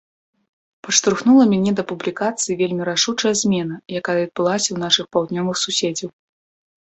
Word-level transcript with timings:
Падштурхнула 0.85 1.43
мяне 1.49 1.71
да 1.79 1.83
публікацыі 1.91 2.55
вельмі 2.61 2.87
рашучая 2.89 3.33
змена, 3.41 3.75
якая 3.99 4.17
адбылася 4.27 4.67
ў 4.71 4.77
нашых 4.85 5.05
паўднёвых 5.17 5.55
суседзяў. 5.65 6.09